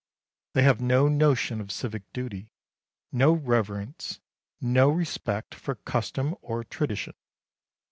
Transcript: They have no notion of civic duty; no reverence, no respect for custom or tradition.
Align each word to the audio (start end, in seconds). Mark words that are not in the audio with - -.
They 0.53 0.63
have 0.63 0.81
no 0.81 1.07
notion 1.07 1.61
of 1.61 1.71
civic 1.71 2.11
duty; 2.11 2.49
no 3.11 3.33
reverence, 3.33 4.19
no 4.59 4.89
respect 4.89 5.53
for 5.53 5.75
custom 5.75 6.35
or 6.41 6.63
tradition. 6.63 7.13